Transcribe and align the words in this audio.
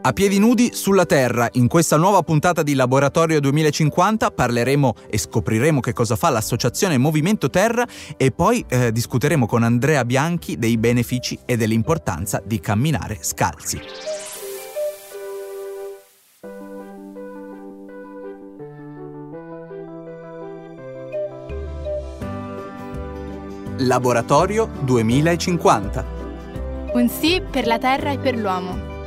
A 0.00 0.12
piedi 0.12 0.38
nudi 0.38 0.70
sulla 0.74 1.04
Terra, 1.06 1.48
in 1.52 1.66
questa 1.66 1.96
nuova 1.96 2.22
puntata 2.22 2.62
di 2.62 2.74
Laboratorio 2.74 3.40
2050 3.40 4.30
parleremo 4.30 4.94
e 5.10 5.18
scopriremo 5.18 5.80
che 5.80 5.92
cosa 5.92 6.14
fa 6.14 6.30
l'associazione 6.30 6.96
Movimento 6.98 7.50
Terra 7.50 7.84
e 8.16 8.30
poi 8.30 8.64
eh, 8.68 8.92
discuteremo 8.92 9.46
con 9.46 9.64
Andrea 9.64 10.04
Bianchi 10.04 10.56
dei 10.56 10.78
benefici 10.78 11.36
e 11.44 11.56
dell'importanza 11.56 12.40
di 12.44 12.60
camminare 12.60 13.18
scalzi. 13.20 13.80
Laboratorio 23.78 24.70
2050. 24.80 26.04
Un 26.94 27.08
sì 27.08 27.42
per 27.48 27.66
la 27.66 27.78
Terra 27.78 28.12
e 28.12 28.18
per 28.18 28.36
l'uomo. 28.36 28.97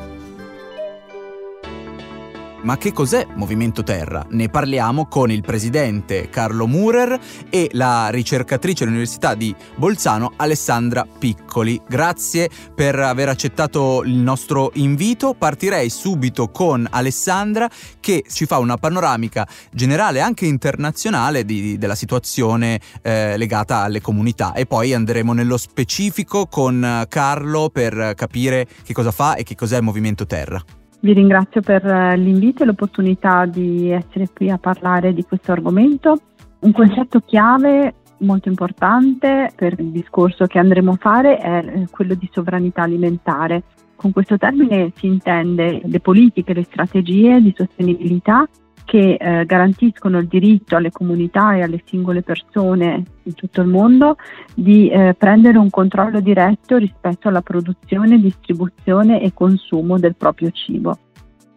Ma 2.64 2.78
che 2.78 2.94
cos'è 2.94 3.26
Movimento 3.34 3.82
Terra? 3.82 4.24
Ne 4.30 4.50
parliamo 4.50 5.08
con 5.08 5.32
il 5.32 5.42
presidente 5.42 6.30
Carlo 6.30 6.68
Murer 6.68 7.20
e 7.50 7.70
la 7.74 8.10
ricercatrice 8.10 8.84
all'Università 8.84 9.34
di 9.34 9.56
Bolzano 9.76 10.34
Alessandra 10.36 11.04
Piccoli. 11.06 11.82
Grazie 11.88 12.50
per 12.76 13.00
aver 13.00 13.30
accettato 13.30 14.04
il 14.04 14.14
nostro 14.14 14.70
invito. 14.76 15.34
Partirei 15.34 15.90
subito 15.90 16.50
con 16.50 16.86
Alessandra 16.88 17.68
che 18.00 18.24
ci 18.30 18.46
fa 18.46 18.60
una 18.60 18.78
panoramica 18.78 19.48
generale 19.72 20.22
anche 20.22 20.46
internazionale 20.46 21.44
di, 21.44 21.80
della 21.80 21.96
situazione 21.96 22.80
eh, 23.02 23.38
legata 23.38 23.78
alle 23.78 24.02
comunità 24.02 24.54
e 24.54 24.68
poi 24.68 24.94
andremo 24.94 25.34
nello 25.34 25.58
specifico 25.58 26.46
con 26.46 27.06
Carlo 27.10 27.70
per 27.70 28.14
capire 28.16 28.68
che 28.84 28.94
cosa 28.94 29.10
fa 29.10 29.34
e 29.34 29.42
che 29.42 29.56
cos'è 29.56 29.82
Movimento 29.82 30.28
Terra. 30.28 30.64
Vi 31.04 31.14
ringrazio 31.14 31.62
per 31.62 31.84
eh, 31.84 32.16
l'invito 32.16 32.62
e 32.62 32.68
l'opportunità 32.68 33.48
di 33.48 33.90
essere 33.90 34.28
qui 34.32 34.52
a 34.52 34.60
parlare 34.60 35.14
di 35.16 35.24
questo 35.24 35.52
argomento. 35.52 36.16
Un 36.60 36.72
concetto 36.72 37.22
chiave 37.22 37.96
molto 38.20 38.50
importante 38.50 39.52
per 39.56 39.80
il 39.80 39.90
discorso 39.90 40.46
che 40.46 40.60
andremo 40.60 40.92
a 40.92 40.98
fare 41.00 41.38
è 41.38 41.58
eh, 41.66 41.88
quello 41.90 42.14
di 42.14 42.30
sovranità 42.32 42.84
alimentare. 42.84 43.64
Con 43.96 44.12
questo 44.12 44.38
termine 44.38 44.92
si 44.96 45.08
intende 45.08 45.82
le 45.84 46.00
politiche, 46.00 46.54
le 46.54 46.66
strategie 46.66 47.42
di 47.42 47.52
sostenibilità 47.58 48.48
che 48.86 49.18
eh, 49.20 49.46
garantiscono 49.46 50.20
il 50.20 50.28
diritto 50.28 50.76
alle 50.76 50.92
comunità 50.92 51.56
e 51.56 51.62
alle 51.62 51.82
singole 51.86 52.22
persone 52.22 53.04
in 53.24 53.34
tutto 53.34 53.62
il 53.62 53.68
mondo 53.68 54.16
di 54.54 54.90
eh, 54.90 55.14
prendere 55.18 55.58
un 55.58 55.70
controllo 55.70 56.20
diretto 56.20 56.78
rispetto 56.78 57.28
alla 57.28 57.42
produzione, 57.42 58.20
distribuzione 58.20 59.22
e 59.22 59.34
consumo 59.34 59.98
del 60.00 60.16
proprio 60.16 60.52
cibo. 60.52 60.98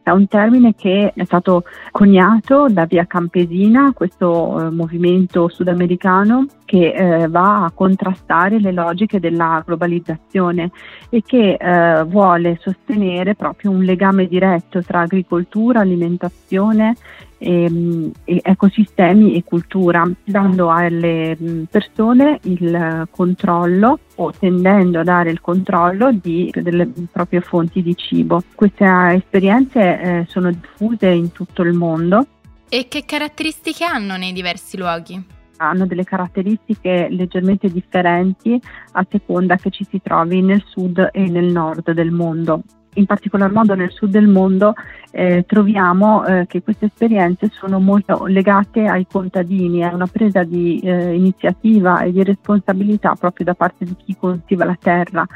È 0.04 0.10
un 0.10 0.28
termine 0.28 0.74
che 0.74 1.14
è 1.14 1.24
stato 1.24 1.64
coniato 1.90 2.66
da 2.68 2.84
Via 2.84 3.06
Campesina, 3.06 3.92
questo 3.94 4.60
eh, 4.60 4.70
movimento 4.70 5.48
sudamericano 5.48 6.44
che 6.66 6.92
eh, 6.92 7.28
va 7.28 7.64
a 7.64 7.70
contrastare 7.70 8.60
le 8.60 8.70
logiche 8.70 9.18
della 9.18 9.62
globalizzazione 9.64 10.70
e 11.08 11.22
che 11.24 11.56
eh, 11.58 12.04
vuole 12.04 12.58
sostenere 12.60 13.34
proprio 13.34 13.70
un 13.70 13.82
legame 13.82 14.26
diretto 14.26 14.82
tra 14.82 15.00
agricoltura, 15.00 15.80
alimentazione 15.80 16.96
ehm, 17.38 18.10
e 18.24 18.40
ecosistemi 18.42 19.34
e 19.34 19.44
cultura, 19.44 20.08
dando 20.24 20.70
alle 20.70 21.36
persone 21.70 22.38
il 22.42 23.06
controllo 23.10 23.98
o 24.16 24.32
tendendo 24.32 25.00
a 25.00 25.04
dare 25.04 25.30
il 25.30 25.40
controllo 25.40 26.12
di, 26.12 26.52
delle 26.54 26.90
proprie 27.10 27.40
fonti 27.40 27.82
di 27.82 27.96
cibo. 27.96 28.42
Queste 28.54 28.84
esperienze 29.14 30.00
eh, 30.00 30.26
sono 30.28 30.50
diffuse 30.50 31.08
in 31.08 31.32
tutto 31.32 31.62
il 31.62 31.72
mondo. 31.72 32.26
E 32.68 32.86
che 32.88 33.04
caratteristiche 33.04 33.84
hanno 33.84 34.16
nei 34.16 34.32
diversi 34.32 34.76
luoghi? 34.76 35.32
hanno 35.56 35.86
delle 35.86 36.04
caratteristiche 36.04 37.06
leggermente 37.10 37.70
differenti 37.70 38.60
a 38.92 39.06
seconda 39.08 39.56
che 39.56 39.70
ci 39.70 39.86
si 39.88 40.00
trovi 40.02 40.42
nel 40.42 40.64
sud 40.66 41.10
e 41.12 41.28
nel 41.28 41.46
nord 41.46 41.92
del 41.92 42.10
mondo 42.10 42.62
in 42.94 43.06
particolar 43.06 43.50
modo 43.50 43.74
nel 43.74 43.90
sud 43.90 44.10
del 44.10 44.26
mondo, 44.26 44.74
eh, 45.10 45.44
troviamo 45.46 46.24
eh, 46.24 46.46
che 46.46 46.62
queste 46.62 46.86
esperienze 46.86 47.50
sono 47.52 47.78
molto 47.78 48.26
legate 48.26 48.84
ai 48.86 49.06
contadini, 49.10 49.84
a 49.84 49.94
una 49.94 50.06
presa 50.06 50.42
di 50.42 50.80
eh, 50.80 51.14
iniziativa 51.14 52.00
e 52.02 52.12
di 52.12 52.22
responsabilità 52.24 53.14
proprio 53.14 53.46
da 53.46 53.54
parte 53.54 53.84
di 53.84 53.94
chi 53.96 54.16
coltiva 54.16 54.64
la 54.64 54.76
terra, 54.80 55.26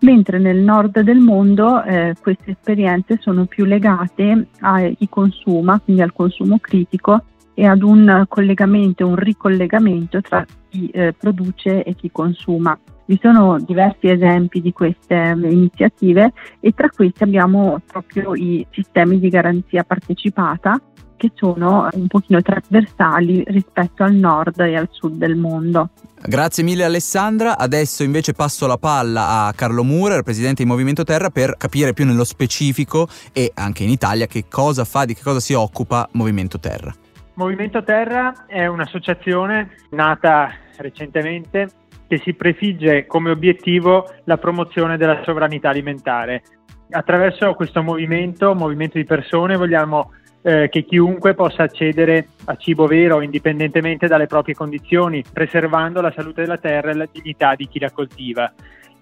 mentre 0.00 0.38
nel 0.38 0.58
nord 0.58 1.00
del 1.00 1.18
mondo 1.18 1.82
eh, 1.82 2.14
queste 2.20 2.52
esperienze 2.52 3.18
sono 3.20 3.44
più 3.46 3.64
legate 3.64 4.48
a 4.60 4.80
chi 4.96 5.08
consuma, 5.08 5.80
quindi 5.80 6.02
al 6.02 6.12
consumo 6.12 6.58
critico 6.58 7.22
e 7.54 7.66
ad 7.66 7.82
un 7.82 8.24
collegamento, 8.28 9.06
un 9.06 9.16
ricollegamento 9.16 10.20
tra 10.20 10.44
chi 10.68 10.88
eh, 10.90 11.12
produce 11.12 11.82
e 11.82 11.94
chi 11.94 12.10
consuma. 12.12 12.78
Vi 13.08 13.18
sono 13.22 13.58
diversi 13.58 14.10
esempi 14.10 14.60
di 14.60 14.70
queste 14.70 15.34
iniziative 15.34 16.34
e 16.60 16.72
tra 16.72 16.90
questi 16.90 17.22
abbiamo 17.22 17.80
proprio 17.90 18.34
i 18.34 18.66
sistemi 18.70 19.18
di 19.18 19.30
garanzia 19.30 19.82
partecipata 19.82 20.78
che 21.16 21.32
sono 21.34 21.88
un 21.90 22.06
pochino 22.06 22.42
trasversali 22.42 23.44
rispetto 23.46 24.02
al 24.02 24.12
nord 24.12 24.60
e 24.60 24.76
al 24.76 24.88
sud 24.90 25.14
del 25.14 25.36
mondo. 25.36 25.88
Grazie 26.22 26.62
mille 26.62 26.84
Alessandra, 26.84 27.56
adesso 27.56 28.02
invece 28.02 28.34
passo 28.34 28.66
la 28.66 28.76
palla 28.76 29.46
a 29.46 29.54
Carlo 29.54 29.84
Murer, 29.84 30.22
presidente 30.22 30.62
di 30.62 30.68
Movimento 30.68 31.02
Terra, 31.02 31.30
per 31.30 31.56
capire 31.56 31.94
più 31.94 32.04
nello 32.04 32.24
specifico 32.24 33.08
e 33.32 33.52
anche 33.54 33.84
in 33.84 33.88
Italia 33.88 34.26
che 34.26 34.44
cosa 34.50 34.84
fa, 34.84 35.06
di 35.06 35.14
che 35.14 35.22
cosa 35.22 35.40
si 35.40 35.54
occupa 35.54 36.06
Movimento 36.12 36.60
Terra. 36.60 36.94
Movimento 37.36 37.82
Terra 37.82 38.44
è 38.46 38.66
un'associazione 38.66 39.70
nata 39.92 40.50
recentemente 40.76 41.70
che 42.08 42.18
si 42.18 42.32
prefigge 42.34 43.06
come 43.06 43.30
obiettivo 43.30 44.08
la 44.24 44.38
promozione 44.38 44.96
della 44.96 45.20
sovranità 45.24 45.68
alimentare. 45.68 46.42
Attraverso 46.90 47.52
questo 47.52 47.82
movimento, 47.82 48.54
movimento 48.54 48.96
di 48.96 49.04
persone, 49.04 49.56
vogliamo 49.56 50.12
eh, 50.42 50.68
che 50.70 50.84
chiunque 50.84 51.34
possa 51.34 51.64
accedere 51.64 52.28
a 52.46 52.56
cibo 52.56 52.86
vero 52.86 53.20
indipendentemente 53.20 54.06
dalle 54.06 54.26
proprie 54.26 54.54
condizioni, 54.54 55.22
preservando 55.30 56.00
la 56.00 56.12
salute 56.12 56.40
della 56.40 56.56
terra 56.56 56.90
e 56.90 56.94
la 56.94 57.08
dignità 57.10 57.54
di 57.54 57.68
chi 57.68 57.78
la 57.78 57.90
coltiva. 57.90 58.52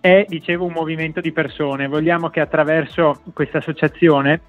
È, 0.00 0.24
dicevo, 0.28 0.64
un 0.64 0.72
movimento 0.72 1.20
di 1.20 1.32
persone. 1.32 1.86
Vogliamo 1.86 2.28
che 2.28 2.40
attraverso 2.40 3.22
questa 3.32 3.58
associazione 3.58 4.40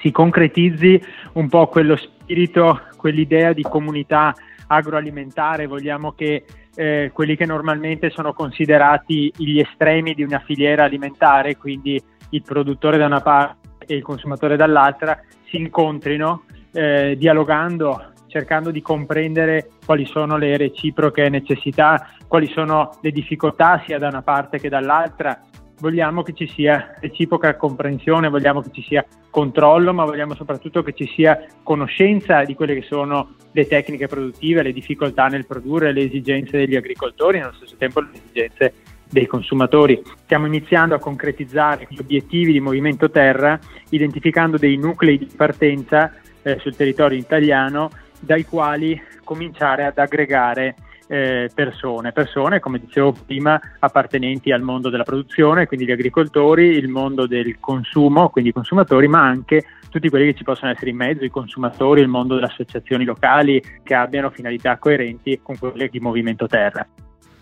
si 0.00 0.10
concretizzi 0.10 1.00
un 1.34 1.48
po' 1.48 1.66
quello 1.66 1.96
spirito, 1.96 2.80
quell'idea 2.96 3.52
di 3.52 3.62
comunità 3.62 4.34
agroalimentare, 4.68 5.66
vogliamo 5.66 6.12
che 6.12 6.44
eh, 6.78 7.10
quelli 7.12 7.34
che 7.34 7.44
normalmente 7.44 8.08
sono 8.10 8.32
considerati 8.32 9.32
gli 9.36 9.58
estremi 9.58 10.14
di 10.14 10.22
una 10.22 10.38
filiera 10.38 10.84
alimentare, 10.84 11.56
quindi 11.56 12.00
il 12.30 12.42
produttore 12.42 12.96
da 12.96 13.06
una 13.06 13.20
parte 13.20 13.84
e 13.84 13.96
il 13.96 14.02
consumatore 14.02 14.54
dall'altra, 14.54 15.20
si 15.48 15.56
incontrino 15.56 16.44
eh, 16.72 17.16
dialogando, 17.18 18.12
cercando 18.28 18.70
di 18.70 18.80
comprendere 18.80 19.70
quali 19.84 20.06
sono 20.06 20.36
le 20.36 20.56
reciproche 20.56 21.28
necessità, 21.28 22.10
quali 22.28 22.46
sono 22.46 22.96
le 23.00 23.10
difficoltà 23.10 23.82
sia 23.84 23.98
da 23.98 24.06
una 24.06 24.22
parte 24.22 24.60
che 24.60 24.68
dall'altra 24.68 25.40
vogliamo 25.80 26.22
che 26.22 26.32
ci 26.32 26.46
sia 26.48 26.94
reciproca 27.00 27.56
comprensione, 27.56 28.28
vogliamo 28.28 28.60
che 28.60 28.70
ci 28.72 28.82
sia 28.82 29.04
controllo, 29.30 29.92
ma 29.92 30.04
vogliamo 30.04 30.34
soprattutto 30.34 30.82
che 30.82 30.92
ci 30.92 31.06
sia 31.14 31.46
conoscenza 31.62 32.44
di 32.44 32.54
quelle 32.54 32.74
che 32.74 32.82
sono 32.82 33.34
le 33.52 33.66
tecniche 33.66 34.06
produttive, 34.06 34.62
le 34.62 34.72
difficoltà 34.72 35.26
nel 35.26 35.46
produrre, 35.46 35.92
le 35.92 36.02
esigenze 36.02 36.56
degli 36.56 36.76
agricoltori 36.76 37.38
e 37.38 37.42
allo 37.42 37.52
stesso 37.52 37.76
tempo 37.76 38.00
le 38.00 38.08
esigenze 38.12 38.74
dei 39.10 39.26
consumatori. 39.26 40.02
Stiamo 40.24 40.46
iniziando 40.46 40.94
a 40.94 40.98
concretizzare 40.98 41.86
gli 41.88 41.98
obiettivi 41.98 42.52
di 42.52 42.60
Movimento 42.60 43.10
Terra 43.10 43.58
identificando 43.90 44.58
dei 44.58 44.76
nuclei 44.76 45.18
di 45.18 45.28
partenza 45.34 46.12
eh, 46.42 46.58
sul 46.58 46.76
territorio 46.76 47.18
italiano 47.18 47.90
dai 48.20 48.44
quali 48.44 49.00
cominciare 49.24 49.84
ad 49.84 49.98
aggregare 49.98 50.74
eh, 51.08 51.50
persone, 51.52 52.12
persone 52.12 52.60
come 52.60 52.78
dicevo 52.78 53.14
prima 53.26 53.60
appartenenti 53.80 54.52
al 54.52 54.62
mondo 54.62 54.90
della 54.90 55.02
produzione, 55.02 55.66
quindi 55.66 55.86
gli 55.86 55.90
agricoltori, 55.90 56.66
il 56.66 56.88
mondo 56.88 57.26
del 57.26 57.56
consumo, 57.58 58.28
quindi 58.28 58.50
i 58.50 58.52
consumatori, 58.52 59.08
ma 59.08 59.22
anche 59.22 59.64
tutti 59.90 60.08
quelli 60.08 60.26
che 60.26 60.38
ci 60.38 60.44
possono 60.44 60.70
essere 60.70 60.90
in 60.90 60.96
mezzo, 60.96 61.24
i 61.24 61.30
consumatori, 61.30 62.02
il 62.02 62.08
mondo 62.08 62.34
delle 62.34 62.46
associazioni 62.46 63.04
locali 63.04 63.62
che 63.82 63.94
abbiano 63.94 64.30
finalità 64.30 64.76
coerenti 64.76 65.40
con 65.42 65.58
quelle 65.58 65.88
di 65.88 65.98
Movimento 65.98 66.46
Terra. 66.46 66.86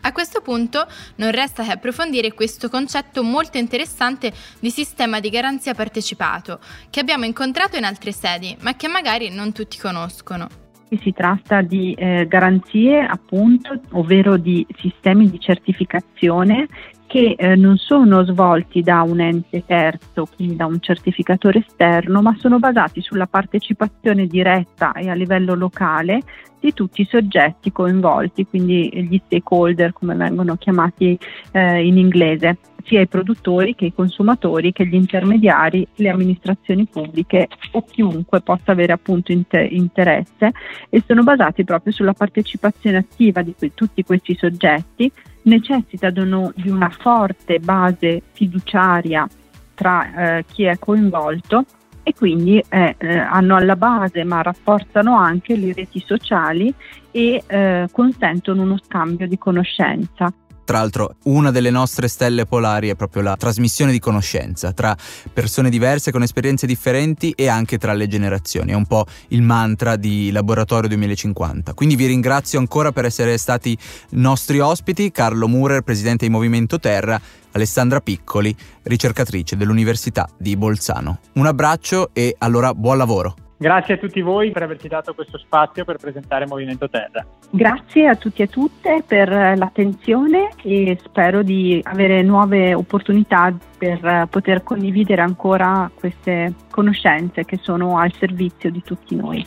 A 0.02 0.12
questo 0.12 0.40
punto 0.40 0.86
non 1.16 1.32
resta 1.32 1.64
che 1.64 1.72
approfondire 1.72 2.32
questo 2.32 2.68
concetto 2.68 3.24
molto 3.24 3.58
interessante 3.58 4.32
di 4.60 4.70
sistema 4.70 5.18
di 5.18 5.30
garanzia 5.30 5.74
partecipato, 5.74 6.60
che 6.90 7.00
abbiamo 7.00 7.24
incontrato 7.24 7.76
in 7.76 7.82
altre 7.82 8.12
sedi, 8.12 8.56
ma 8.60 8.76
che 8.76 8.86
magari 8.86 9.30
non 9.30 9.52
tutti 9.52 9.78
conoscono. 9.78 10.65
Si 10.88 11.12
tratta 11.12 11.62
di 11.62 11.94
eh, 11.94 12.26
garanzie, 12.28 13.00
appunto, 13.00 13.80
ovvero 13.92 14.36
di 14.36 14.64
sistemi 14.78 15.28
di 15.28 15.40
certificazione 15.40 16.68
che 17.16 17.34
eh, 17.38 17.56
non 17.56 17.78
sono 17.78 18.26
svolti 18.26 18.82
da 18.82 19.00
un 19.00 19.20
ente 19.20 19.64
terzo, 19.64 20.28
quindi 20.36 20.54
da 20.54 20.66
un 20.66 20.80
certificatore 20.80 21.64
esterno, 21.66 22.20
ma 22.20 22.36
sono 22.38 22.58
basati 22.58 23.00
sulla 23.00 23.26
partecipazione 23.26 24.26
diretta 24.26 24.92
e 24.92 25.08
a 25.08 25.14
livello 25.14 25.54
locale 25.54 26.20
di 26.60 26.74
tutti 26.74 27.00
i 27.00 27.08
soggetti 27.08 27.72
coinvolti, 27.72 28.46
quindi 28.46 28.90
gli 29.08 29.18
stakeholder 29.24 29.94
come 29.94 30.14
vengono 30.14 30.56
chiamati 30.56 31.18
eh, 31.52 31.86
in 31.86 31.96
inglese, 31.96 32.58
sia 32.84 33.00
i 33.00 33.08
produttori 33.08 33.74
che 33.74 33.86
i 33.86 33.94
consumatori 33.94 34.72
che 34.72 34.86
gli 34.86 34.94
intermediari, 34.94 35.88
le 35.94 36.10
amministrazioni 36.10 36.84
pubbliche 36.84 37.48
o 37.72 37.82
chiunque 37.82 38.42
possa 38.42 38.72
avere 38.72 38.92
appunto 38.92 39.32
inter- 39.32 39.72
interesse 39.72 40.52
e 40.90 41.02
sono 41.06 41.22
basati 41.22 41.64
proprio 41.64 41.94
sulla 41.94 42.12
partecipazione 42.12 42.98
attiva 42.98 43.40
di 43.40 43.54
que- 43.56 43.72
tutti 43.72 44.04
questi 44.04 44.36
soggetti, 44.36 45.10
necessitano 45.46 46.52
di 46.54 46.68
una 46.68 46.90
forte 46.90 47.58
base 47.58 48.22
fiduciaria 48.32 49.26
tra 49.74 50.38
eh, 50.38 50.44
chi 50.46 50.64
è 50.64 50.78
coinvolto 50.78 51.64
e 52.02 52.14
quindi 52.14 52.62
eh, 52.68 52.94
eh, 52.98 53.18
hanno 53.18 53.56
alla 53.56 53.74
base 53.74 54.22
ma 54.22 54.42
rafforzano 54.42 55.16
anche 55.16 55.56
le 55.56 55.72
reti 55.72 56.02
sociali 56.04 56.72
e 57.10 57.42
eh, 57.46 57.88
consentono 57.90 58.62
uno 58.62 58.78
scambio 58.78 59.26
di 59.26 59.36
conoscenza. 59.36 60.32
Tra 60.66 60.78
l'altro 60.78 61.14
una 61.26 61.52
delle 61.52 61.70
nostre 61.70 62.08
stelle 62.08 62.44
polari 62.44 62.88
è 62.88 62.96
proprio 62.96 63.22
la 63.22 63.36
trasmissione 63.36 63.92
di 63.92 64.00
conoscenza 64.00 64.72
tra 64.72 64.96
persone 65.32 65.70
diverse 65.70 66.10
con 66.10 66.24
esperienze 66.24 66.66
differenti 66.66 67.30
e 67.36 67.46
anche 67.46 67.78
tra 67.78 67.92
le 67.92 68.08
generazioni, 68.08 68.72
è 68.72 68.74
un 68.74 68.84
po' 68.84 69.06
il 69.28 69.42
mantra 69.42 69.94
di 69.94 70.32
Laboratorio 70.32 70.88
2050. 70.88 71.72
Quindi 71.74 71.94
vi 71.94 72.06
ringrazio 72.06 72.58
ancora 72.58 72.90
per 72.90 73.04
essere 73.04 73.38
stati 73.38 73.78
nostri 74.10 74.58
ospiti, 74.58 75.12
Carlo 75.12 75.46
Murer, 75.46 75.82
presidente 75.82 76.26
di 76.26 76.32
Movimento 76.32 76.80
Terra, 76.80 77.20
Alessandra 77.52 78.00
Piccoli, 78.00 78.52
ricercatrice 78.82 79.56
dell'Università 79.56 80.28
di 80.36 80.56
Bolzano. 80.56 81.20
Un 81.34 81.46
abbraccio 81.46 82.10
e 82.12 82.34
allora 82.38 82.74
buon 82.74 82.98
lavoro. 82.98 83.45
Grazie 83.58 83.94
a 83.94 83.96
tutti 83.96 84.20
voi 84.20 84.50
per 84.50 84.62
averci 84.62 84.86
dato 84.86 85.14
questo 85.14 85.38
spazio 85.38 85.84
per 85.86 85.96
presentare 85.96 86.46
Movimento 86.46 86.90
Terra. 86.90 87.24
Grazie 87.50 88.08
a 88.08 88.14
tutti 88.14 88.42
e 88.42 88.48
tutte 88.48 89.02
per 89.06 89.30
l'attenzione 89.30 90.50
e 90.62 90.98
spero 91.02 91.42
di 91.42 91.80
avere 91.84 92.20
nuove 92.22 92.74
opportunità 92.74 93.56
per 93.78 94.28
poter 94.28 94.62
condividere 94.62 95.22
ancora 95.22 95.90
queste 95.94 96.52
conoscenze 96.70 97.44
che 97.44 97.58
sono 97.62 97.98
al 97.98 98.12
servizio 98.12 98.70
di 98.70 98.82
tutti 98.82 99.16
noi. 99.16 99.46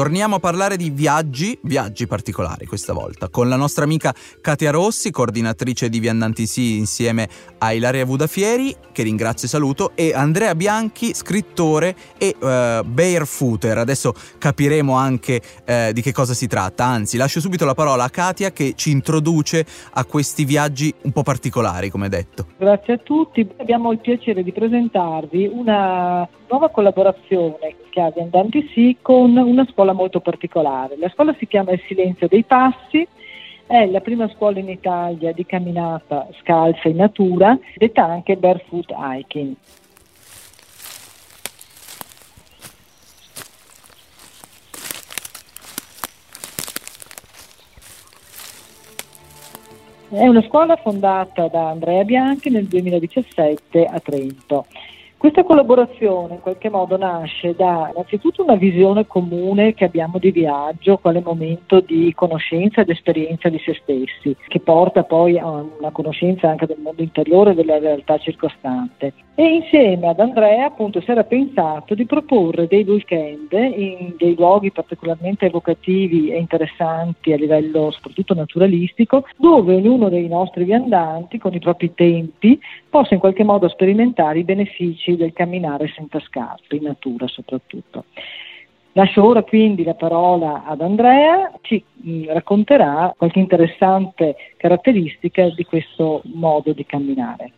Torniamo 0.00 0.36
a 0.36 0.38
parlare 0.38 0.78
di 0.78 0.88
viaggi, 0.88 1.58
viaggi 1.60 2.06
particolari 2.06 2.64
questa 2.64 2.94
volta, 2.94 3.28
con 3.28 3.50
la 3.50 3.56
nostra 3.56 3.84
amica 3.84 4.14
Katia 4.40 4.70
Rossi, 4.70 5.10
coordinatrice 5.10 5.90
di 5.90 5.98
Viandanti 5.98 6.46
Sì 6.46 6.78
insieme 6.78 7.28
a 7.58 7.72
Ilaria 7.72 8.06
Vudafieri, 8.06 8.74
che 8.92 9.02
ringrazio 9.02 9.46
e 9.46 9.50
saluto, 9.50 9.92
e 9.94 10.14
Andrea 10.14 10.54
Bianchi, 10.54 11.12
scrittore 11.12 11.94
e 12.16 12.34
uh, 12.34 12.82
barefooter. 12.82 13.76
Adesso 13.76 14.14
capiremo 14.38 14.94
anche 14.94 15.42
uh, 15.66 15.92
di 15.92 16.00
che 16.00 16.12
cosa 16.12 16.32
si 16.32 16.46
tratta, 16.46 16.86
anzi 16.86 17.18
lascio 17.18 17.40
subito 17.40 17.66
la 17.66 17.74
parola 17.74 18.04
a 18.04 18.08
Katia 18.08 18.52
che 18.52 18.72
ci 18.76 18.90
introduce 18.92 19.66
a 19.92 20.06
questi 20.06 20.46
viaggi 20.46 20.94
un 21.02 21.12
po' 21.12 21.22
particolari, 21.22 21.90
come 21.90 22.08
detto. 22.08 22.46
Grazie 22.56 22.94
a 22.94 22.98
tutti, 23.04 23.46
abbiamo 23.58 23.92
il 23.92 23.98
piacere 23.98 24.42
di 24.42 24.52
presentarvi 24.52 25.44
una 25.52 26.26
nuova 26.48 26.70
collaborazione 26.70 27.76
che 27.90 28.00
ha 28.00 28.10
Viandanti 28.10 28.70
Sì 28.72 28.96
con 29.02 29.36
una 29.36 29.66
scuola 29.70 29.92
molto 29.92 30.20
particolare. 30.20 30.96
La 30.96 31.10
scuola 31.10 31.34
si 31.38 31.46
chiama 31.46 31.72
Il 31.72 31.82
Silenzio 31.86 32.28
dei 32.28 32.44
Passi, 32.44 33.06
è 33.66 33.86
la 33.86 34.00
prima 34.00 34.28
scuola 34.30 34.58
in 34.58 34.68
Italia 34.68 35.32
di 35.32 35.44
camminata 35.44 36.26
scalza 36.40 36.88
in 36.88 36.96
natura, 36.96 37.58
detta 37.76 38.04
anche 38.04 38.36
barefoot 38.36 38.92
hiking. 38.96 39.54
È 50.12 50.26
una 50.26 50.42
scuola 50.42 50.74
fondata 50.74 51.46
da 51.46 51.68
Andrea 51.68 52.02
Bianchi 52.02 52.50
nel 52.50 52.66
2017 52.66 53.84
a 53.84 54.00
Trento. 54.00 54.66
Questa 55.20 55.44
collaborazione 55.44 56.36
in 56.36 56.40
qualche 56.40 56.70
modo 56.70 56.96
nasce 56.96 57.54
da 57.54 57.90
innanzitutto 57.92 58.42
una 58.42 58.54
visione 58.54 59.06
comune 59.06 59.74
che 59.74 59.84
abbiamo 59.84 60.16
di 60.16 60.30
viaggio, 60.30 60.96
quale 60.96 61.20
momento 61.20 61.80
di 61.80 62.10
conoscenza 62.14 62.80
ed 62.80 62.88
esperienza 62.88 63.50
di 63.50 63.58
se 63.58 63.74
stessi, 63.82 64.34
che 64.48 64.60
porta 64.60 65.02
poi 65.02 65.38
a 65.38 65.46
una 65.46 65.90
conoscenza 65.90 66.48
anche 66.48 66.64
del 66.64 66.78
mondo 66.78 67.02
interiore 67.02 67.50
e 67.50 67.54
della 67.54 67.78
realtà 67.78 68.16
circostante. 68.16 69.12
E 69.34 69.56
insieme 69.56 70.08
ad 70.08 70.20
Andrea 70.20 70.64
appunto 70.64 71.02
si 71.02 71.10
era 71.10 71.24
pensato 71.24 71.94
di 71.94 72.06
proporre 72.06 72.66
dei 72.66 72.84
weekend 72.84 73.52
in 73.52 74.14
dei 74.16 74.34
luoghi 74.34 74.70
particolarmente 74.70 75.46
evocativi 75.46 76.30
e 76.30 76.38
interessanti 76.38 77.34
a 77.34 77.36
livello 77.36 77.90
soprattutto 77.90 78.32
naturalistico, 78.32 79.26
dove 79.36 79.74
ognuno 79.74 80.08
dei 80.08 80.28
nostri 80.28 80.64
viandanti 80.64 81.36
con 81.36 81.52
i 81.52 81.58
propri 81.58 81.92
tempi 81.92 82.58
possa 82.90 83.14
in 83.14 83.20
qualche 83.20 83.44
modo 83.44 83.68
sperimentare 83.68 84.40
i 84.40 84.44
benefici 84.44 85.16
del 85.16 85.32
camminare 85.32 85.90
senza 85.94 86.20
scarpe, 86.20 86.76
in 86.76 86.82
natura 86.82 87.26
soprattutto. 87.28 88.04
Lascio 88.92 89.24
ora 89.24 89.42
quindi 89.44 89.84
la 89.84 89.94
parola 89.94 90.64
ad 90.64 90.80
Andrea, 90.80 91.52
ci 91.60 91.82
mm, 92.04 92.24
racconterà 92.26 93.14
qualche 93.16 93.38
interessante 93.38 94.34
caratteristica 94.56 95.48
di 95.50 95.64
questo 95.64 96.22
modo 96.24 96.72
di 96.72 96.84
camminare. 96.84 97.52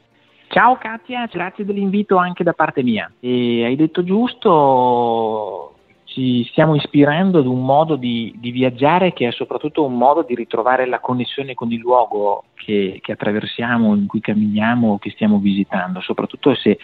Ciao 0.49 0.77
Katia, 0.77 1.27
grazie 1.33 1.65
dell'invito 1.65 2.19
anche 2.19 2.45
da 2.45 2.53
parte 2.53 2.83
mia. 2.83 3.11
E 3.21 3.65
hai 3.65 3.75
detto 3.75 4.05
giusto, 4.05 5.72
ci 6.13 6.47
stiamo 6.51 6.75
ispirando 6.75 7.39
ad 7.39 7.47
un 7.47 7.65
modo 7.65 7.97
di, 7.97 8.35
di, 8.37 8.51
viaggiare 8.51 9.15
che 9.15 9.29
è 9.29 9.33
soprattutto 9.33 9.85
un 9.85 9.97
modo 9.97 10.23
di 10.23 10.35
ritrovare 10.35 10.87
la 10.87 11.01
connessione 11.01 11.55
con 11.55 11.73
il 11.73 11.81
luogo 11.81 12.45
che, 12.55 12.99
che 13.03 13.13
attraversiamo, 13.13 13.95
in 13.95 14.07
cui 14.07 14.21
camminiamo 14.21 14.93
o 14.93 14.99
che 14.99 15.11
stiamo 15.11 15.39
visitando, 15.39 16.01
soprattutto 16.01 16.55
se 16.55 16.79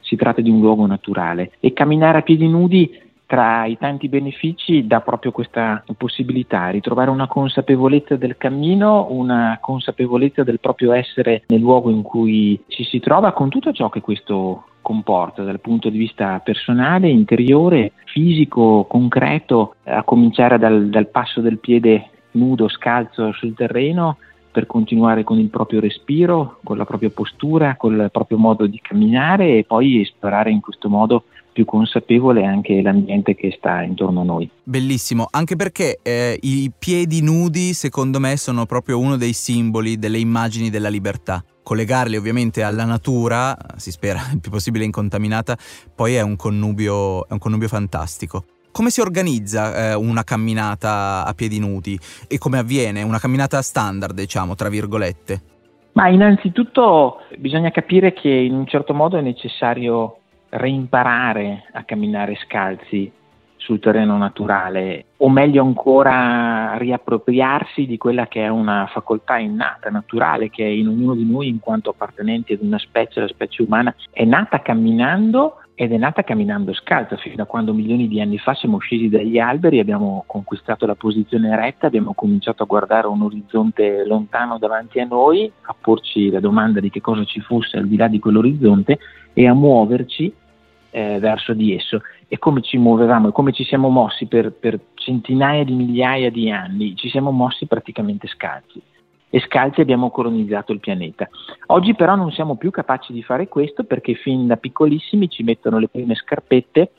si 0.00 0.16
tratta 0.16 0.42
di 0.42 0.50
un 0.50 0.60
luogo 0.60 0.86
naturale. 0.86 1.52
E 1.60 1.72
camminare 1.72 2.18
a 2.18 2.22
piedi 2.22 2.46
nudi 2.46 3.00
tra 3.34 3.64
i 3.64 3.76
tanti 3.76 4.08
benefici 4.08 4.86
dà 4.86 5.00
proprio 5.00 5.32
questa 5.32 5.82
possibilità, 5.96 6.68
ritrovare 6.68 7.10
una 7.10 7.26
consapevolezza 7.26 8.14
del 8.14 8.36
cammino, 8.36 9.08
una 9.10 9.58
consapevolezza 9.60 10.44
del 10.44 10.60
proprio 10.60 10.92
essere 10.92 11.42
nel 11.48 11.58
luogo 11.58 11.90
in 11.90 12.02
cui 12.02 12.62
ci 12.68 12.84
si 12.84 13.00
trova 13.00 13.32
con 13.32 13.48
tutto 13.48 13.72
ciò 13.72 13.88
che 13.88 14.00
questo 14.00 14.66
comporta 14.80 15.42
dal 15.42 15.58
punto 15.58 15.88
di 15.88 15.98
vista 15.98 16.38
personale, 16.44 17.08
interiore, 17.08 17.94
fisico, 18.04 18.84
concreto, 18.84 19.74
a 19.82 20.04
cominciare 20.04 20.56
dal, 20.56 20.88
dal 20.88 21.08
passo 21.08 21.40
del 21.40 21.58
piede 21.58 22.10
nudo, 22.32 22.68
scalzo 22.68 23.32
sul 23.32 23.54
terreno 23.54 24.18
per 24.52 24.66
continuare 24.66 25.24
con 25.24 25.40
il 25.40 25.48
proprio 25.48 25.80
respiro, 25.80 26.60
con 26.62 26.76
la 26.76 26.84
propria 26.84 27.10
postura, 27.10 27.74
con 27.74 27.94
il 27.94 28.10
proprio 28.12 28.38
modo 28.38 28.66
di 28.66 28.78
camminare 28.80 29.58
e 29.58 29.64
poi 29.64 30.02
esplorare 30.02 30.52
in 30.52 30.60
questo 30.60 30.88
modo 30.88 31.24
più 31.54 31.64
consapevole 31.64 32.44
anche 32.44 32.82
l'ambiente 32.82 33.34
che 33.36 33.54
sta 33.56 33.82
intorno 33.82 34.20
a 34.20 34.24
noi. 34.24 34.50
Bellissimo, 34.64 35.28
anche 35.30 35.54
perché 35.54 36.00
eh, 36.02 36.36
i 36.42 36.70
piedi 36.76 37.22
nudi 37.22 37.72
secondo 37.72 38.18
me 38.18 38.36
sono 38.36 38.66
proprio 38.66 38.98
uno 38.98 39.16
dei 39.16 39.32
simboli, 39.32 39.96
delle 39.96 40.18
immagini 40.18 40.68
della 40.68 40.88
libertà. 40.88 41.42
Collegarli 41.62 42.16
ovviamente 42.16 42.62
alla 42.62 42.84
natura, 42.84 43.56
si 43.76 43.90
spera 43.90 44.20
il 44.32 44.40
più 44.40 44.50
possibile 44.50 44.84
incontaminata, 44.84 45.56
poi 45.94 46.16
è 46.16 46.20
un 46.20 46.36
connubio, 46.36 47.26
è 47.26 47.32
un 47.32 47.38
connubio 47.38 47.68
fantastico. 47.68 48.44
Come 48.72 48.90
si 48.90 49.00
organizza 49.00 49.92
eh, 49.92 49.94
una 49.94 50.24
camminata 50.24 51.24
a 51.24 51.32
piedi 51.34 51.60
nudi 51.60 51.96
e 52.26 52.36
come 52.38 52.58
avviene 52.58 53.02
una 53.02 53.20
camminata 53.20 53.62
standard, 53.62 54.14
diciamo, 54.14 54.56
tra 54.56 54.68
virgolette? 54.68 55.42
Ma 55.92 56.08
innanzitutto 56.08 57.18
bisogna 57.38 57.70
capire 57.70 58.12
che 58.12 58.28
in 58.28 58.54
un 58.54 58.66
certo 58.66 58.92
modo 58.92 59.16
è 59.16 59.20
necessario 59.20 60.18
reimparare 60.54 61.64
a 61.72 61.84
camminare 61.84 62.36
scalzi 62.36 63.10
sul 63.56 63.80
terreno 63.80 64.18
naturale 64.18 65.06
o 65.16 65.30
meglio 65.30 65.62
ancora 65.62 66.76
riappropriarsi 66.76 67.86
di 67.86 67.96
quella 67.96 68.26
che 68.26 68.42
è 68.42 68.48
una 68.48 68.86
facoltà 68.92 69.38
innata, 69.38 69.88
naturale, 69.88 70.50
che 70.50 70.64
in 70.64 70.88
ognuno 70.88 71.14
di 71.14 71.24
noi 71.24 71.48
in 71.48 71.60
quanto 71.60 71.90
appartenenti 71.90 72.52
ad 72.52 72.60
una 72.62 72.78
specie, 72.78 73.20
la 73.20 73.28
specie 73.28 73.62
umana, 73.62 73.94
è 74.10 74.24
nata 74.24 74.60
camminando 74.60 75.60
ed 75.74 75.92
è 75.92 75.96
nata 75.96 76.22
camminando 76.22 76.74
scalza. 76.74 77.16
Fino 77.16 77.42
a 77.42 77.46
quando 77.46 77.72
milioni 77.72 78.06
di 78.06 78.20
anni 78.20 78.36
fa 78.36 78.54
siamo 78.54 78.78
scesi 78.78 79.08
dagli 79.08 79.38
alberi, 79.38 79.80
abbiamo 79.80 80.24
conquistato 80.26 80.84
la 80.84 80.94
posizione 80.94 81.48
eretta, 81.48 81.86
abbiamo 81.86 82.12
cominciato 82.12 82.64
a 82.64 82.66
guardare 82.66 83.06
un 83.06 83.22
orizzonte 83.22 84.04
lontano 84.04 84.58
davanti 84.58 85.00
a 85.00 85.06
noi, 85.06 85.50
a 85.62 85.74
porci 85.78 86.30
la 86.30 86.40
domanda 86.40 86.80
di 86.80 86.90
che 86.90 87.00
cosa 87.00 87.24
ci 87.24 87.40
fosse 87.40 87.78
al 87.78 87.86
di 87.86 87.96
là 87.96 88.08
di 88.08 88.18
quell'orizzonte 88.18 88.98
e 89.32 89.48
a 89.48 89.54
muoverci 89.54 90.32
eh, 90.94 91.18
verso 91.18 91.54
di 91.54 91.74
esso. 91.74 92.02
E 92.28 92.38
come 92.38 92.62
ci 92.62 92.78
muovevamo 92.78 93.28
e 93.28 93.32
come 93.32 93.52
ci 93.52 93.64
siamo 93.64 93.88
mossi 93.88 94.26
per, 94.26 94.52
per 94.52 94.78
centinaia 94.94 95.64
di 95.64 95.74
migliaia 95.74 96.30
di 96.30 96.50
anni, 96.50 96.94
ci 96.94 97.08
siamo 97.08 97.32
mossi 97.32 97.66
praticamente 97.66 98.28
scalzi. 98.28 98.80
e 99.28 99.40
scalzi 99.40 99.80
abbiamo 99.80 100.10
colonizzato 100.10 100.70
il 100.70 100.78
pianeta. 100.78 101.28
Oggi 101.66 101.96
però 101.96 102.14
non 102.14 102.30
siamo 102.30 102.54
più 102.54 102.70
capaci 102.70 103.12
di 103.12 103.24
fare 103.24 103.48
questo 103.48 103.82
perché 103.82 104.14
fin 104.14 104.46
da 104.46 104.56
piccolissimi 104.56 105.28
ci 105.28 105.42
mettono 105.42 105.80
le 105.80 105.88
prime 105.88 106.14
scarpette 106.14 106.92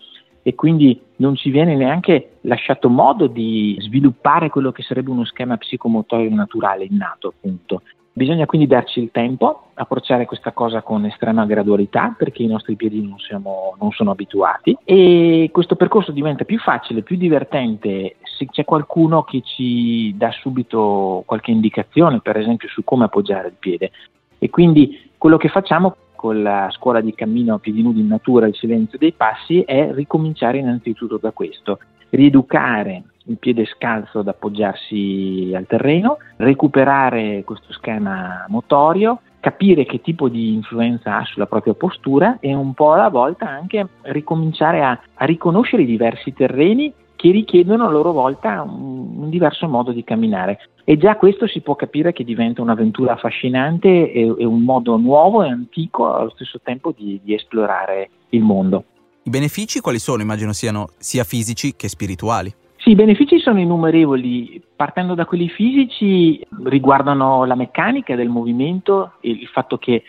e 0.43 0.53
quindi 0.53 0.99
non 1.17 1.35
ci 1.35 1.49
viene 1.49 1.77
neanche 1.77 2.39
lasciato 2.41 2.89
modo 2.89 3.27
di 3.27 3.77
sviluppare 3.79 4.49
quello 4.49 4.73
che 4.73 4.83
sarebbe 4.83 5.11
uno 5.11 5.23
schema 5.23 5.55
psicomotorio 5.55 6.29
naturale 6.35 6.83
innato, 6.83 7.29
appunto. 7.29 7.83
Bisogna 8.17 8.45
quindi 8.45 8.65
darci 8.65 9.01
il 9.01 9.11
tempo, 9.11 9.71
approcciare 9.73 10.25
questa 10.25 10.53
cosa 10.53 10.81
con 10.81 11.03
estrema 11.03 11.45
gradualità 11.45 12.15
perché 12.17 12.43
i 12.43 12.47
nostri 12.47 12.77
piedi 12.77 13.05
non, 13.05 13.19
siamo, 13.19 13.75
non, 13.77 13.91
sono 13.91 14.11
abituati 14.11 14.77
e 14.85 15.49
questo 15.51 15.75
percorso 15.75 16.13
diventa 16.13 16.45
più 16.45 16.57
facile, 16.57 17.01
più 17.01 17.17
divertente 17.17 18.15
se 18.23 18.45
c'è 18.49 18.63
qualcuno 18.63 19.23
che 19.23 19.41
ci 19.41 20.15
dà 20.15 20.31
subito 20.31 21.23
qualche 21.25 21.51
indicazione, 21.51 22.21
per 22.21 22.37
esempio 22.37 22.69
su 22.69 22.85
come 22.85 23.03
appoggiare 23.03 23.49
il 23.49 23.55
piede. 23.59 23.91
E 24.39 24.49
quindi 24.49 25.11
quello 25.17 25.35
che 25.35 25.49
facciamo 25.49 25.97
con 26.15 26.41
la 26.41 26.69
scuola 26.71 27.01
di 27.01 27.13
cammino 27.13 27.55
a 27.55 27.59
piedi 27.59 27.81
nudi 27.81 27.99
in 27.99 28.07
natura, 28.07 28.47
il 28.47 28.55
silenzio 28.55 28.97
dei 28.97 29.11
passi, 29.11 29.59
è 29.63 29.91
ricominciare 29.91 30.59
innanzitutto 30.59 31.17
da 31.17 31.31
questo, 31.31 31.79
rieducare 32.11 33.03
il 33.27 33.37
piede 33.37 33.65
scalzo 33.65 34.19
ad 34.19 34.27
appoggiarsi 34.27 35.51
al 35.55 35.65
terreno, 35.65 36.17
recuperare 36.37 37.43
questo 37.43 37.73
schema 37.73 38.45
motorio, 38.47 39.21
capire 39.39 39.85
che 39.85 40.01
tipo 40.01 40.27
di 40.27 40.53
influenza 40.53 41.17
ha 41.17 41.25
sulla 41.25 41.45
propria 41.45 41.73
postura 41.73 42.37
e 42.39 42.53
un 42.53 42.73
po' 42.73 42.93
alla 42.93 43.09
volta 43.09 43.47
anche 43.47 43.87
ricominciare 44.03 44.83
a, 44.83 44.99
a 45.13 45.25
riconoscere 45.25 45.83
i 45.83 45.85
diversi 45.85 46.33
terreni 46.33 46.91
che 47.15 47.31
richiedono 47.31 47.85
a 47.85 47.89
loro 47.91 48.11
volta 48.11 48.61
un, 48.61 49.17
un, 49.17 49.29
diverso 49.29 49.67
modo 49.67 49.91
di 49.91 50.03
camminare. 50.03 50.69
E 50.83 50.97
già 50.97 51.15
questo 51.15 51.47
si 51.47 51.61
può 51.61 51.75
capire 51.75 52.11
che 52.11 52.23
diventa 52.23 52.61
un'avventura 52.61 53.13
affascinante 53.13 54.11
e, 54.11 54.33
e 54.37 54.45
un 54.45 54.61
modo 54.63 54.97
nuovo 54.97 55.43
e 55.43 55.49
antico 55.49 56.13
allo 56.13 56.31
stesso 56.31 56.59
tempo 56.61 56.93
di, 56.95 57.19
di 57.23 57.33
esplorare 57.33 58.09
il 58.29 58.41
mondo. 58.41 58.83
I 59.23 59.29
benefici 59.29 59.79
quali 59.79 59.99
sono? 59.99 60.21
Immagino 60.21 60.53
siano 60.53 60.89
sia 60.97 61.23
fisici 61.23 61.75
che 61.75 61.87
spirituali. 61.87 62.53
Sì, 62.85 62.91
i 62.91 62.95
benefici 62.95 63.39
sono 63.39 63.59
innumerevoli, 63.59 64.61
partendo 64.75 65.15
da 65.15 65.25
quelli 65.25 65.49
fisici 65.49 66.39
riguardano 66.65 67.43
la 67.43 67.55
meccanica 67.55 68.13
del 68.13 68.29
movimento 68.29 69.13
e 69.21 69.31
il 69.31 69.47
fatto 69.47 69.79
che 69.79 70.03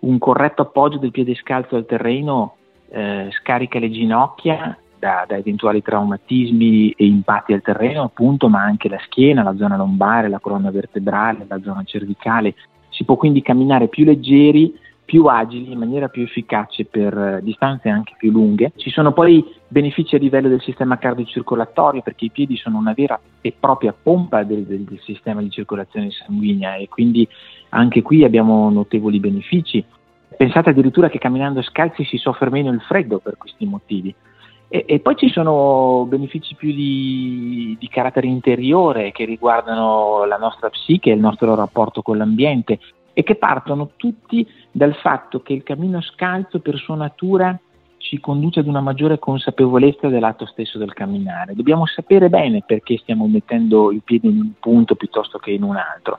un 0.00 0.16
corretto 0.18 0.62
appoggio 0.62 0.98
del 0.98 1.10
piede 1.10 1.34
scalzo 1.34 1.74
al 1.74 1.86
terreno 1.86 2.54
eh, 2.88 3.30
scarica 3.32 3.80
le 3.80 3.90
ginocchia 3.90 4.78
da, 4.96 5.24
da, 5.26 5.38
eventuali 5.38 5.82
traumatismi 5.82 6.90
e 6.92 7.04
impatti 7.04 7.52
al 7.52 7.62
terreno, 7.62 8.04
appunto, 8.04 8.48
ma 8.48 8.62
anche 8.62 8.88
la 8.88 9.00
schiena, 9.06 9.42
la 9.42 9.56
zona 9.56 9.76
lombare, 9.76 10.28
la 10.28 10.38
colonna 10.38 10.70
vertebrale, 10.70 11.46
la 11.48 11.60
zona 11.60 11.82
cervicale. 11.82 12.54
Si 12.90 13.02
può 13.02 13.16
quindi 13.16 13.42
camminare 13.42 13.88
più 13.88 14.04
leggeri 14.04 14.72
più 15.10 15.24
agili, 15.24 15.72
in 15.72 15.78
maniera 15.78 16.06
più 16.06 16.22
efficace 16.22 16.84
per 16.84 17.18
eh, 17.18 17.40
distanze 17.42 17.88
anche 17.88 18.14
più 18.16 18.30
lunghe. 18.30 18.70
Ci 18.76 18.90
sono 18.90 19.12
poi 19.12 19.44
benefici 19.66 20.14
a 20.14 20.20
livello 20.20 20.46
del 20.46 20.60
sistema 20.60 20.98
cardiocircolatorio 20.98 22.00
perché 22.00 22.26
i 22.26 22.30
piedi 22.30 22.56
sono 22.56 22.78
una 22.78 22.92
vera 22.92 23.18
e 23.40 23.52
propria 23.58 23.92
pompa 23.92 24.44
del, 24.44 24.62
del, 24.62 24.86
sistema 25.02 25.40
di 25.40 25.50
circolazione 25.50 26.12
sanguigna 26.12 26.76
e 26.76 26.86
quindi 26.88 27.26
anche 27.70 28.02
qui 28.02 28.22
abbiamo 28.22 28.70
notevoli 28.70 29.18
benefici. 29.18 29.84
Pensate 30.36 30.70
addirittura 30.70 31.08
che 31.08 31.18
camminando 31.18 31.60
scalzi 31.62 32.04
si 32.04 32.16
soffre 32.16 32.48
meno 32.48 32.70
il 32.70 32.80
freddo 32.80 33.18
per 33.18 33.36
questi 33.36 33.66
motivi. 33.66 34.14
E, 34.68 34.84
e 34.86 35.00
poi 35.00 35.16
ci 35.16 35.28
sono 35.30 36.06
benefici 36.08 36.54
più 36.54 36.72
di, 36.72 37.76
di, 37.80 37.88
carattere 37.88 38.28
interiore 38.28 39.10
che 39.10 39.24
riguardano 39.24 40.24
la 40.24 40.36
nostra 40.36 40.70
psiche, 40.70 41.10
il 41.10 41.18
nostro 41.18 41.56
rapporto 41.56 42.00
con 42.00 42.16
l'ambiente 42.16 42.78
e 43.20 43.22
che 43.22 43.34
partono 43.34 43.90
tutti 43.96 44.48
dal 44.70 44.94
fatto 44.94 45.42
che 45.42 45.52
il 45.52 45.62
cammino 45.62 46.00
scalzo 46.00 46.60
per 46.60 46.78
sua 46.78 46.96
natura 46.96 47.58
ci 47.98 48.18
conduce 48.18 48.60
ad 48.60 48.66
una 48.66 48.80
maggiore 48.80 49.18
consapevolezza 49.18 50.08
dell'atto 50.08 50.46
stesso 50.46 50.78
del 50.78 50.94
camminare. 50.94 51.54
Dobbiamo 51.54 51.84
sapere 51.84 52.30
bene 52.30 52.62
perché 52.66 52.96
stiamo 52.96 53.26
mettendo 53.26 53.92
il 53.92 54.00
piede 54.02 54.28
in 54.28 54.40
un 54.40 54.52
punto 54.58 54.94
piuttosto 54.94 55.36
che 55.36 55.50
in 55.50 55.64
un 55.64 55.76
altro. 55.76 56.16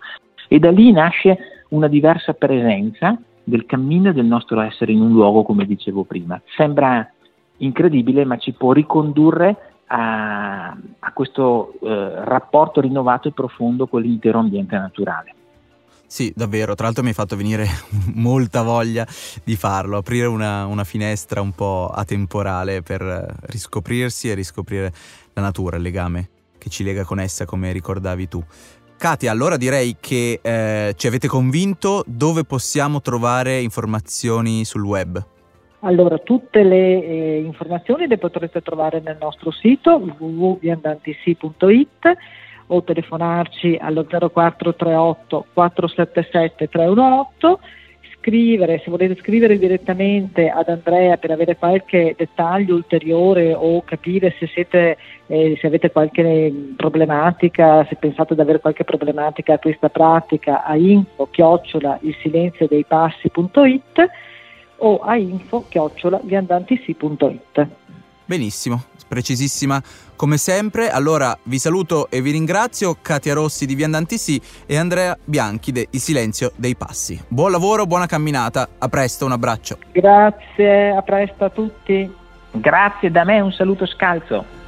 E 0.48 0.60
da 0.60 0.70
lì 0.70 0.91
nasce 0.91 1.65
una 1.70 1.88
diversa 1.88 2.34
presenza 2.34 3.20
del 3.43 3.65
cammino 3.65 4.10
e 4.10 4.13
del 4.13 4.25
nostro 4.25 4.62
essere 4.62 4.91
in 4.91 5.01
un 5.01 5.12
luogo, 5.12 5.41
come 5.41 5.65
dicevo 5.65 6.03
prima. 6.03 6.39
Sembra 6.55 7.12
incredibile, 7.58 8.25
ma 8.25 8.38
ci 8.38 8.51
può 8.51 8.74
ricondurre 8.74 9.58
a, 9.88 10.70
a 11.00 11.12
questo 11.13 11.74
eh, 11.81 12.12
rapporto 12.25 12.79
rinnovato 12.79 13.27
e 13.27 13.31
profondo 13.31 13.88
con 13.88 14.01
l'intero 14.01 14.38
ambiente 14.38 14.77
naturale. 14.77 15.34
Sì, 16.12 16.34
davvero, 16.36 16.75
tra 16.75 16.88
l'altro 16.88 17.03
mi 17.03 17.08
hai 17.08 17.15
fatto 17.15 17.38
venire 17.38 17.65
molta 18.15 18.63
voglia 18.63 19.08
di 19.46 19.56
farlo, 19.56 19.96
aprire 19.96 20.25
una, 20.25 20.65
una, 20.65 20.84
finestra 20.84 21.39
un 21.39 21.53
po' 21.53 21.88
atemporale 21.88 22.82
per 22.82 23.34
riscoprirsi 23.44 24.30
e 24.30 24.34
riscoprire 24.34 24.91
la 25.32 25.41
natura, 25.41 25.77
il 25.77 25.84
legame 25.84 26.27
che 26.58 26.70
ci 26.70 26.84
lega 26.84 27.06
con 27.06 27.22
essa, 27.22 27.46
come 27.46 27.72
ricordavi 27.72 28.27
tu. 28.27 28.44
Katia, 28.98 29.32
allora 29.32 29.56
direi 29.56 29.96
che 30.01 30.41
eh, 30.41 30.94
ci 30.98 31.08
avete 31.08 31.30
convinto 31.30 32.03
dove 32.06 32.44
possiamo 32.44 33.00
trovare 33.00 33.62
informazioni 33.62 34.65
sul 34.65 34.84
web. 34.84 35.25
Allora, 35.80 36.18
tutte 36.18 36.62
le 36.63 37.06
eh, 37.06 37.39
informazioni 37.39 38.06
le 38.06 38.18
potrete 38.18 38.62
trovare 38.62 39.00
nel 39.00 39.15
nostro 39.18 39.50
sito 39.50 39.96
www.viandantissi.it 39.96 42.18
o 42.72 42.84
telefonarci 42.84 43.78
allo 43.80 44.06
0438 44.06 45.46
477 45.54 46.68
318 46.68 47.60
scrivere, 48.22 48.80
se 48.84 48.92
volete 48.92 49.20
scrivere 49.20 49.58
direttamente 49.58 50.48
ad 50.48 50.70
Andrea 50.70 51.18
per 51.18 51.32
avere 51.32 51.58
qualche 51.58 52.13
dettaglio 52.16 52.75
ulteriore 52.75 53.54
o 53.54 53.82
capire 53.84 54.36
se, 54.38 54.48
siete, 54.48 54.98
eh, 55.25 55.58
se 55.60 55.68
avete 55.68 55.92
qualche 55.92 56.54
problematica, 56.78 57.84
se 57.86 57.96
pensate 57.96 58.36
di 58.36 58.42
avere 58.42 58.60
qualche 58.60 58.84
problematica 58.84 59.56
a 59.56 59.60
questa 59.60 59.90
pratica, 59.90 60.63
a 60.63 60.75
info 60.75 61.30
chiocciola 61.32 61.98
il 62.04 62.16
silenzio 62.22 62.68
dei 62.68 62.86
passi.it 62.86 64.10
o 64.78 65.00
a 65.00 65.18
info 65.18 65.66
chiocciola 65.68 66.22
viandantisi.it. 66.24 67.68
Benissimo, 68.31 68.83
precisissima 69.09 69.83
come 70.15 70.38
sempre. 70.38 70.89
Allora 70.89 71.38
vi 71.43 71.59
saluto 71.59 72.09
e 72.09 72.21
vi 72.21 72.31
ringrazio 72.31 72.95
Katia 73.01 73.33
Rossi 73.33 73.65
di 73.65 73.75
Viandanti 73.75 74.17
Sì 74.17 74.41
e 74.65 74.77
Andrea 74.77 75.17
Bianchi 75.21 75.73
de 75.73 75.88
Il 75.89 76.00
Silenzio 76.00 76.53
dei 76.55 76.77
Passi. 76.77 77.21
Buon 77.27 77.51
lavoro, 77.51 77.85
buona 77.85 78.05
camminata, 78.05 78.69
a 78.77 78.88
presto, 78.88 79.25
un 79.25 79.33
abbraccio. 79.33 79.79
Grazie, 79.91 80.95
a 80.95 81.01
presto 81.01 81.43
a 81.43 81.50
tutti. 81.50 82.09
Grazie 82.51 83.11
da 83.11 83.25
me, 83.25 83.41
un 83.41 83.51
saluto 83.51 83.85
scalzo. 83.85 84.61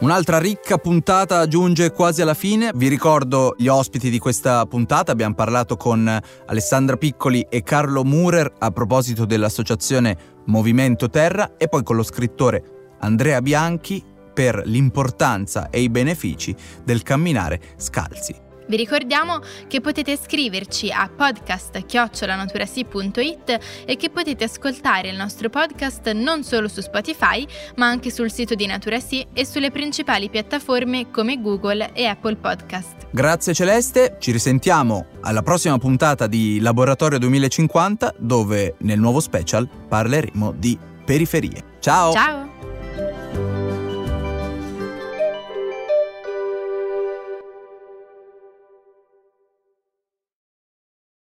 Un'altra 0.00 0.38
ricca 0.38 0.78
puntata 0.78 1.46
giunge 1.46 1.92
quasi 1.92 2.22
alla 2.22 2.32
fine. 2.32 2.70
Vi 2.74 2.88
ricordo 2.88 3.54
gli 3.58 3.66
ospiti 3.66 4.08
di 4.08 4.18
questa 4.18 4.64
puntata. 4.64 5.12
Abbiamo 5.12 5.34
parlato 5.34 5.76
con 5.76 6.18
Alessandra 6.46 6.96
Piccoli 6.96 7.46
e 7.50 7.62
Carlo 7.62 8.02
Murer 8.02 8.50
a 8.60 8.70
proposito 8.70 9.26
dell'associazione 9.26 10.16
Movimento 10.46 11.10
Terra 11.10 11.58
e 11.58 11.68
poi 11.68 11.82
con 11.82 11.96
lo 11.96 12.02
scrittore 12.02 12.94
Andrea 13.00 13.42
Bianchi 13.42 14.02
per 14.32 14.62
l'importanza 14.64 15.68
e 15.68 15.82
i 15.82 15.90
benefici 15.90 16.56
del 16.82 17.02
camminare 17.02 17.60
scalzi. 17.76 18.48
Vi 18.70 18.76
ricordiamo 18.76 19.40
che 19.66 19.80
potete 19.80 20.16
scriverci 20.16 20.92
a 20.92 21.10
podcast.chiocciolanaturasi.it 21.14 23.58
e 23.84 23.96
che 23.96 24.10
potete 24.10 24.44
ascoltare 24.44 25.08
il 25.08 25.16
nostro 25.16 25.50
podcast 25.50 26.12
non 26.12 26.44
solo 26.44 26.68
su 26.68 26.80
Spotify, 26.80 27.44
ma 27.76 27.88
anche 27.88 28.12
sul 28.12 28.30
sito 28.30 28.54
di 28.54 28.66
Naturasi 28.66 29.26
e 29.32 29.44
sulle 29.44 29.72
principali 29.72 30.30
piattaforme 30.30 31.10
come 31.10 31.40
Google 31.40 31.90
e 31.94 32.04
Apple 32.04 32.36
Podcast. 32.36 33.08
Grazie 33.10 33.54
Celeste, 33.54 34.18
ci 34.20 34.30
risentiamo 34.30 35.06
alla 35.22 35.42
prossima 35.42 35.76
puntata 35.76 36.28
di 36.28 36.60
Laboratorio 36.60 37.18
2050 37.18 38.14
dove 38.18 38.76
nel 38.82 39.00
nuovo 39.00 39.18
special 39.18 39.68
parleremo 39.88 40.54
di 40.56 40.78
periferie. 41.04 41.78
Ciao! 41.80 42.12
Ciao! 42.12 42.59